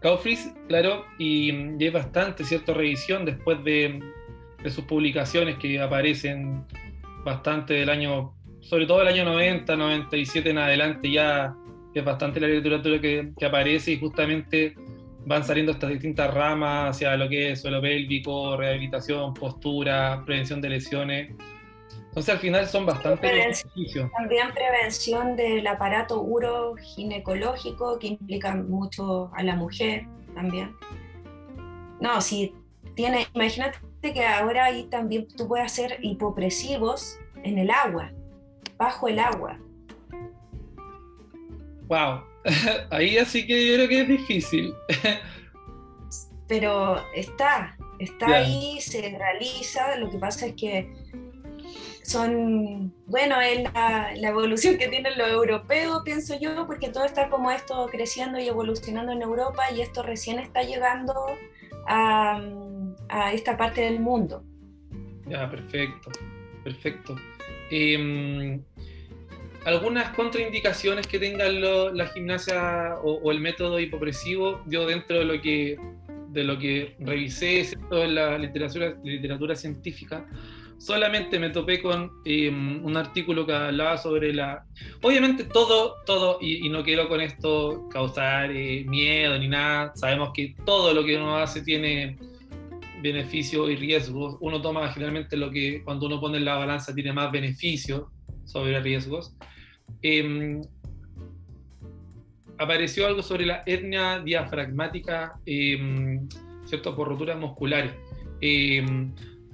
[0.00, 2.74] Caufris, claro, y, hay bastante, ¿cierto?
[2.74, 4.00] Revisión después de,
[4.66, 6.64] sus publicaciones que aparecen
[7.24, 11.54] bastante del año, sobre todo del año 90, 97 en adelante, ya
[11.94, 14.74] es bastante la literatura que, aparece y justamente
[15.24, 20.68] van saliendo estas distintas ramas hacia lo que es suelo pélvico, rehabilitación, postura, prevención de
[20.68, 21.34] lesiones.
[22.16, 24.10] Entonces al final son bastante beneficios.
[24.16, 30.74] También prevención del aparato uroginecológico que implica mucho a la mujer también.
[32.00, 32.54] No, si
[32.94, 38.10] tiene, imagínate que ahora ahí también tú puedes hacer hipopresivos en el agua,
[38.78, 39.58] bajo el agua.
[41.86, 42.22] Wow,
[42.92, 44.74] ahí así que yo creo que es difícil.
[46.48, 50.90] Pero está, está ahí, se realiza, lo que pasa es que
[52.06, 57.50] son, bueno, es la, evolución que tienen los europeos, pienso yo, porque todo está como
[57.50, 61.14] esto creciendo y evolucionando en Europa y esto recién está llegando
[61.86, 62.40] a,
[63.32, 64.44] esta parte del mundo.
[65.26, 66.10] Ya, perfecto,
[66.62, 67.16] perfecto.
[67.70, 68.62] Em,
[69.64, 71.60] algunas contraindicaciones que tengan
[71.96, 75.76] la gimnasia o, el método hipopresivo, yo dentro de lo que,
[76.28, 80.24] de lo que revisé en la literatura, literatura científica,
[80.78, 84.64] solamente me topé con em, un artículo que hablaba sobre la...
[85.02, 90.54] Obviamente todo, todo, y, no quiero con esto causar eh, miedo ni nada, sabemos que
[90.64, 92.16] todo lo que uno hace tiene
[93.02, 94.36] beneficios y riesgos.
[94.40, 98.04] Uno toma generalmente lo que cuando uno pone en la balanza tiene más beneficios
[98.44, 99.34] sobre riesgos.
[100.02, 100.60] Em,
[102.58, 106.28] apareció algo sobre la hernia diafragmática, em,
[106.64, 106.94] ¿cierto?
[106.96, 107.92] Por roturas musculares.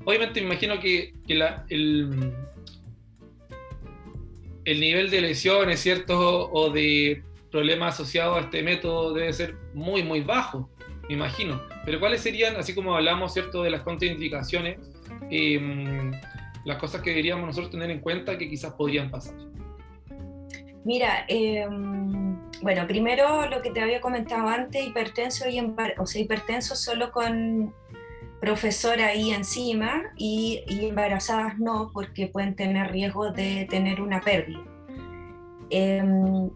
[0.05, 2.33] Obviamente me imagino que, el,
[4.65, 6.51] el nivel de lesiones, ¿cierto?
[6.51, 10.71] O de problemas asociados a este método debe ser muy, muy bajo,
[11.09, 11.63] me imagino.
[11.85, 14.79] Pero ¿cuáles serían, así como hablamos, ¿cierto?, de las contraindicaciones,
[15.31, 16.13] em,
[16.65, 19.35] las cosas que deberíamos nosotros tener en cuenta que quizás podrían pasar?
[20.85, 25.61] Mira, em, bueno, primero lo que te había comentado antes, hipertenso y
[25.99, 27.75] o sea, hipertenso solo con
[28.43, 34.65] profesor ahí encima y, embarazadas no, porque pueden tener riesgo de tener una pérdida.
[35.71, 36.51] Em,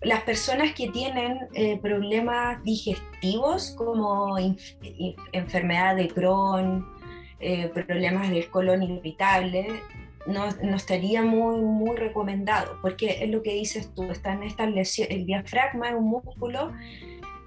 [0.00, 4.36] las personas que tienen eh, problemas digestivos como
[5.32, 6.84] enfermedad de Crohn,
[7.38, 9.68] eh, problemas del colon irritable,
[10.26, 15.16] no, no, estaría muy, muy recomendado, porque es lo que dices tú, están estas lesiones,
[15.16, 16.72] el diafragma es un músculo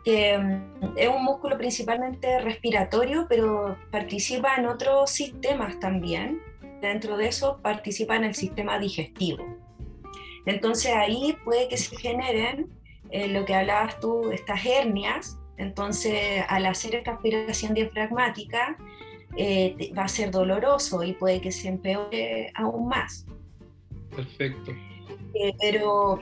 [0.06, 6.40] que mm, es un músculo principalmente respiratorio, pero participa en otros sistemas también.
[6.80, 9.44] Dentro de eso participa en el sistema digestivo.
[10.46, 12.70] Entonces ahí puede que se generen
[13.10, 15.40] eh, lo que hablabas tú, estas hernias.
[15.58, 18.78] Entonces al hacer esta aspiración diafragmática
[19.38, 23.26] eh, va a ser doloroso y puede que se empeore aún más.
[24.16, 24.72] Perfecto.
[25.34, 26.20] Eh, pero,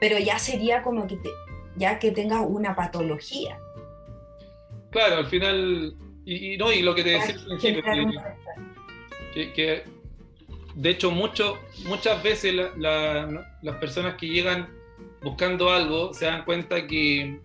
[0.00, 1.16] pero ya sería como que
[1.76, 3.58] ya que tenga una patología.
[4.90, 5.94] Claro, al final,
[6.24, 7.82] y, no, y lo que te decía al principio,
[9.32, 9.84] que,
[10.74, 14.68] de hecho mucho, muchas veces las personas que llegan
[15.22, 17.38] buscando algo se dan cuenta que,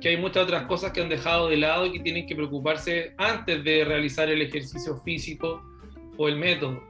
[0.00, 3.14] que, hay muchas otras cosas que han dejado de lado y que tienen que preocuparse
[3.18, 5.62] antes de realizar el ejercicio físico
[6.16, 6.82] o el método.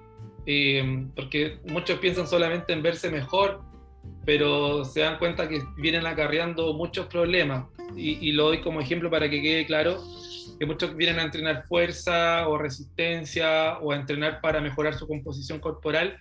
[0.47, 3.63] Eh, porque muchos piensan solamente en verse mejor,
[4.25, 7.67] pero se dan cuenta que vienen acarreando muchos problemas.
[7.97, 10.01] Y, y lo doy como ejemplo para que quede claro
[10.59, 15.59] que muchos vienen a entrenar fuerza o resistencia o a entrenar para mejorar su composición
[15.59, 16.19] corporal,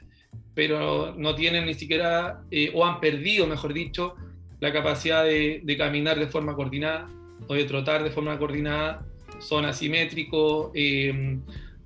[0.54, 4.16] pero no tienen ni siquiera, eh, o han perdido, mejor dicho,
[4.60, 7.08] la capacidad de, de, caminar de forma coordinada
[7.48, 9.06] o de trotar de forma coordinada,
[9.40, 11.38] son asimétricos, eh,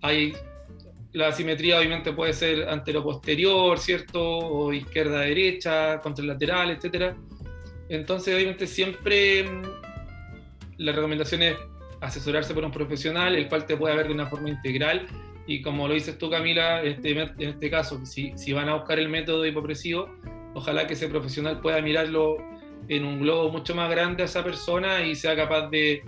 [0.01, 0.33] hay,
[1.17, 4.21] la asimetría obviamente puede ser antero-posterior, ¿cierto?
[4.21, 7.15] O izquierda-derecha, contralateral, etc.
[7.89, 9.61] Entonces, obviamente, siempre mm,
[10.77, 11.55] la recomendación es
[12.01, 15.07] asesorarse por un profesional, el cual te puede ver de una forma integral.
[15.47, 18.99] Y como lo dices tú, Camila, este, en este caso, si, si van a buscar
[18.99, 20.09] el método hipopresivo,
[20.53, 22.37] ojalá que ese profesional pueda mirarlo
[22.89, 26.03] en un globo mucho más grande a esa persona y sea capaz de,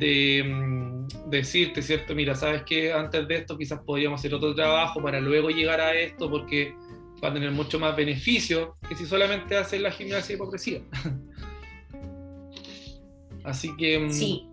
[0.00, 0.93] de mm,
[1.26, 2.14] decirte, ¿cierto?
[2.14, 5.94] Mira, sabes que antes de esto quizás podríamos hacer otro trabajo para luego llegar a
[5.94, 6.74] esto porque
[7.22, 10.80] va a tener mucho más beneficio que si solamente haces la gimnasia hipocresía.
[13.44, 13.98] Así que...
[13.98, 14.48] Mm, sí.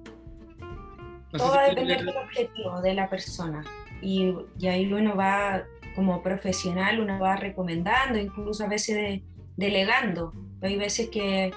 [1.32, 3.64] Todo va a depender del objetivo de la persona.
[4.02, 5.64] Y, y, ahí uno va,
[5.95, 9.22] como profesional, uno va recomendando, incluso a veces
[9.56, 10.34] delegando.
[10.62, 11.54] Hay veces que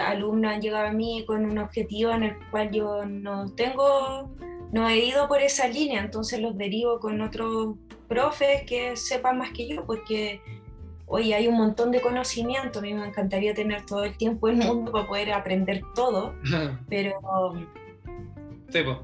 [0.00, 4.30] alumnos han llegado a mí con un objetivo en el cual yo no tengo,
[4.72, 7.76] no he ido por esa línea, entonces los derivo con otros
[8.08, 10.40] profes que sepan más que yo, porque
[11.06, 14.56] hoy hay un montón de conocimiento, a mí me encantaría tener todo el tiempo del
[14.56, 16.34] mundo para poder aprender todo,
[16.88, 17.20] pero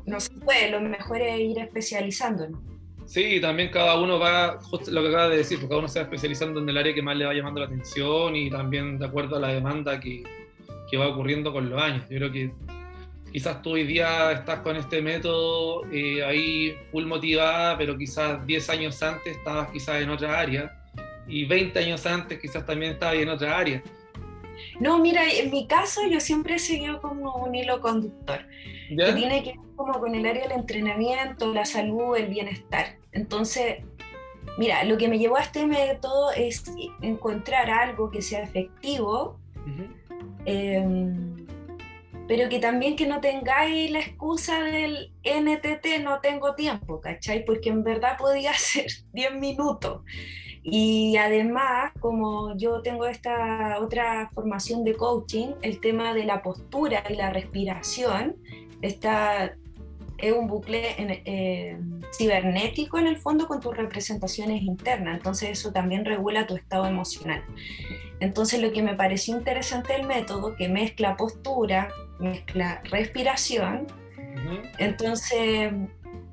[0.07, 2.61] no se puede, lo mejor es ir especializándonos.
[3.09, 5.99] Sí, también cada uno va, justo lo que acaba de decir, porque cada uno se
[5.99, 9.07] va especializando en el área que más le va llamando la atención y también de
[9.07, 10.23] acuerdo a la demanda que,
[10.91, 12.03] que va ocurriendo con los años.
[12.11, 12.53] Yo creo que
[13.33, 18.69] quizás tú hoy día estás con este método eh, ahí full motivada, pero quizás 10
[18.69, 20.79] años antes estabas quizás en otra área
[21.27, 23.83] y 20 años antes quizás también estabas en otra área.
[24.81, 28.41] No, mira, en mi caso yo siempre he seguido como un hilo conductor,
[28.89, 32.98] que tiene que ver como con el área del entrenamiento, la salud, el bienestar.
[33.13, 33.85] Entonces,
[34.59, 36.65] mira, lo que me llevó a este método es
[37.01, 39.39] encontrar algo que sea efectivo,
[40.45, 41.47] Em,
[42.27, 47.45] pero que también que no tengáis la excusa del NTT, no tengo tiempo, ¿cachai?
[47.45, 50.03] Porque en verdad podía ser 10 minutos.
[50.63, 57.05] Y además, como yo tengo esta otra formación de coaching, el tema de la postura
[57.09, 58.37] y la respiración
[58.83, 59.55] está,
[60.19, 61.79] es un bucle eh,
[62.17, 65.17] cibernético en el fondo con tus representaciones internas.
[65.17, 67.43] Entonces eso también regula tu estado emocional.
[68.21, 71.89] Entonces lo que me pareció interesante del método, que mezcla postura,
[72.19, 73.87] mezcla respiración,
[74.79, 75.73] Entonces,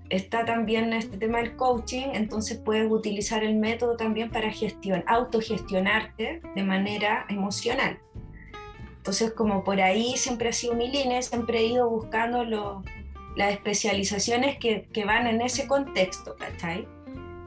[0.10, 6.42] está también este tema del coaching, entonces puedes utilizar el método también para gestión, autogestionarte
[6.56, 8.00] de manera emocional.
[8.98, 12.84] Entonces, como por ahí siempre ha sido mi línea, siempre he ido buscando
[13.36, 16.88] las especializaciones que, que, van en ese contexto, ¿cachai?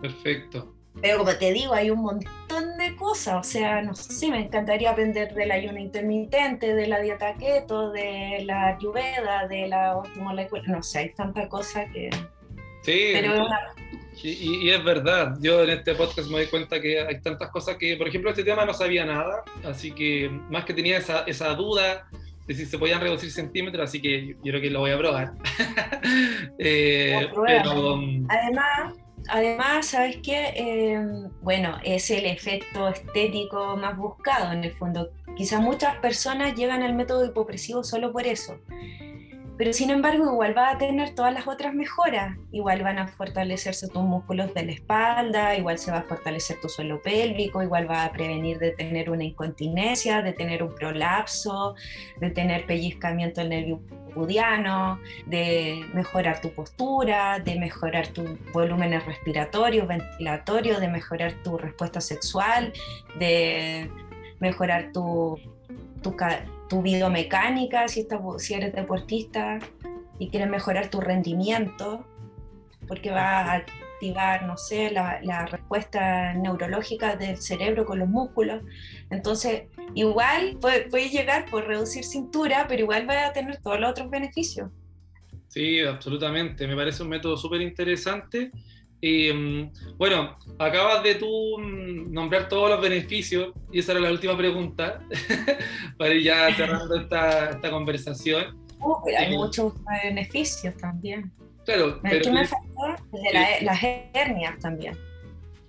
[0.00, 0.74] Perfecto.
[1.00, 4.90] Pero como te digo, hay un montón de cosas, o sea, no sé, me encantaría
[4.90, 10.82] aprender del ayuno intermitente, de la dieta keto, de la ayurveda, de la molecular, no
[10.82, 12.10] sé, hay tanta cosa que...
[12.82, 13.12] Sí,
[14.20, 17.96] y, es verdad, yo en este podcast me doy cuenta que hay tantas cosas que,
[17.96, 22.08] por ejemplo, este tema no sabía nada, así que más que tenía esa, esa duda
[22.48, 25.32] de si se podían reducir centímetros, así que yo, creo que lo voy a probar.
[26.58, 28.94] eh, pero, um, Además,
[29.28, 30.54] además, ¿sabes qué?
[30.56, 30.98] Eh,
[31.42, 35.10] bueno, es el efecto estético más buscado en el fondo.
[35.36, 38.58] Quizás muchas personas llegan al método hipopresivo solo por eso
[39.58, 42.36] pero sin embargo igual va a tener todas las otras mejoras.
[42.52, 46.68] Igual van a fortalecerse tus músculos de la espalda, igual se va a fortalecer tu
[46.68, 51.74] suelo pélvico, igual va a prevenir de tener una incontinencia, de tener un prolapso,
[52.20, 53.80] de tener pellizcamiento del nervio
[54.14, 62.00] pudiano, de mejorar tu postura, de mejorar tu volúmenes respiratorios, ventilatorios, de mejorar tu respuesta
[62.00, 62.72] sexual,
[63.18, 63.90] de
[64.38, 65.36] mejorar tu,
[66.00, 66.14] tu
[66.68, 68.06] tu biomecánica, si,
[68.38, 69.58] si eres deportista
[70.18, 72.06] y quieres mejorar tu rendimiento,
[72.86, 78.62] porque va a activar, no sé, la, la, respuesta neurológica del cerebro con los músculos.
[79.10, 79.64] Entonces,
[79.94, 84.70] igual puedes llegar por reducir cintura, pero igual va a tener todos los otros beneficios.
[85.48, 86.66] Sí, absolutamente.
[86.66, 88.52] Me parece un método súper interesante
[89.00, 94.10] y mm, bueno, acabas de tú mm, nombrar todos los beneficios, y esa era la
[94.10, 95.00] última pregunta,
[95.98, 98.58] para ir ya cerrando esta, esta conversación.
[98.80, 99.72] Uh, hay eh, muchos
[100.04, 101.30] beneficios también.
[101.64, 102.00] Claro.
[102.02, 103.04] Pero, ¿Qué me faltó?
[103.12, 103.78] De las
[104.14, 104.96] hernias también.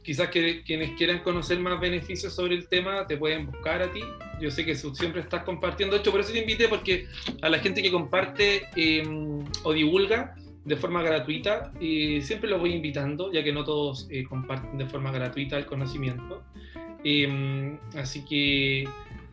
[0.01, 4.01] Quizás que, quienes quieran conocer más beneficios sobre el tema te pueden buscar a ti.
[4.39, 5.97] Yo sé que siempre estás compartiendo.
[5.97, 7.07] esto, por eso te invité, porque
[7.41, 12.73] a la gente que comparte em, o divulga, de forma gratuita y siempre lo voy
[12.73, 16.43] invitando, ya que no todos eh, comparten de forma gratuita el conocimiento.
[17.03, 18.87] Em, así que,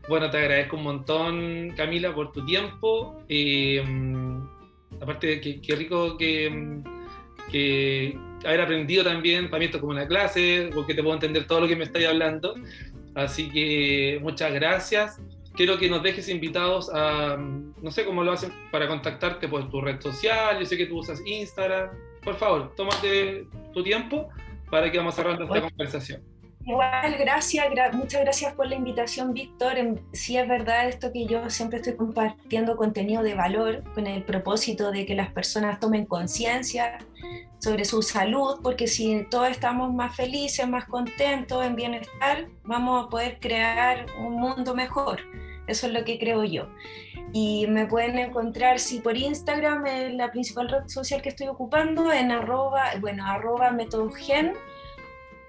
[0.09, 3.22] bueno, te agradezco un montón, Camila, por tu tiempo.
[3.29, 4.41] Em,
[5.01, 6.81] aparte que, qué rico que,
[7.51, 11.47] que, haber aprendido también, para mí esto es como una clase, porque te puedo entender
[11.47, 12.55] todo lo que me estáis hablando.
[13.14, 15.20] Así que muchas gracias
[15.57, 19.81] quiero que nos dejes invitados a, no sé cómo lo hacen para contactarte por tu
[19.81, 21.91] red social, yo sé que tú usas Instagram,
[22.23, 24.29] por favor, tómate tu tiempo
[24.71, 26.23] para que vamos cerrando esta conversación.
[26.67, 29.75] Igual, gracias, muchas gracias por la invitación, Víctor.
[30.13, 34.91] Sí es verdad esto que yo siempre estoy compartiendo contenido de valor con el propósito
[34.91, 36.99] de que las personas tomen conciencia
[37.61, 43.09] sobre su salud, porque si todos estamos más felices, más contentos, en bienestar, vamos a
[43.11, 45.21] poder crear un mundo mejor.
[45.67, 46.69] Eso es lo que creo yo.
[47.33, 52.12] Y me pueden encontrar, si por Instagram es la principal red social que estoy ocupando,
[52.12, 54.53] en arroba, bueno, arroba metodogen.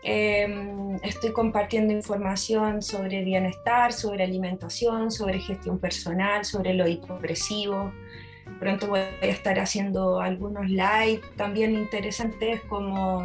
[0.03, 7.91] Em, estoy compartiendo información sobre bienestar, sobre alimentación, sobre gestión personal, sobre lo hipopresivo.
[8.59, 13.21] Pronto voy a estar haciendo algunos live también interesantes como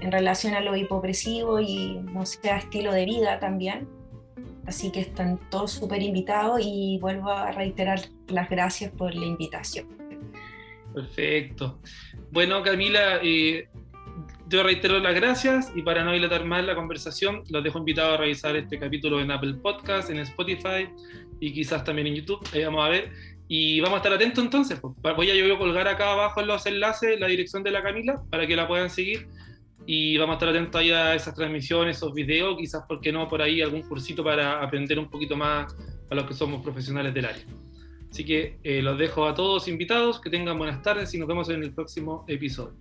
[0.00, 3.97] en relación a lo hipopresivo y, no sé, estilo de vida también.
[4.68, 9.86] Así que están todos súper invitados y vuelvo a reiterar las gracias por la invitación.
[10.94, 11.80] Perfecto.
[12.30, 13.66] Bueno, Camila, eh,
[14.46, 18.16] yo reitero las gracias y para no dilatar más la conversación, los dejo invitados a
[18.18, 20.86] revisar este capítulo en Apple Podcast, en Spotify
[21.40, 22.46] y quizás también en YouTube.
[22.52, 23.10] Ahí vamos a ver.
[23.48, 24.78] Y vamos a estar atentos entonces.
[24.82, 28.46] Voy a yo colgar acá abajo en los enlaces la dirección de la Camila para
[28.46, 29.28] que la puedan seguir
[29.90, 33.26] y vamos a estar atentos ahí a esas transmisiones, esos videos, quizás, ¿por qué no?
[33.26, 35.74] Por ahí algún cursito para aprender un poquito más
[36.10, 37.42] a los que somos profesionales del área.
[38.10, 41.48] Así que eh, los dejo a todos invitados, que tengan buenas tardes y nos vemos
[41.48, 42.76] en el próximo episodio.